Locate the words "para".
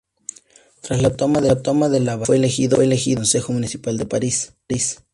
2.77-2.89